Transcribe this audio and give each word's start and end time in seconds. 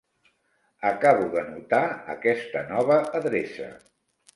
Acabo 0.93 1.29
d'anotar 1.37 1.85
aquesta 2.17 2.67
nova 2.75 3.01
adreça. 3.23 3.75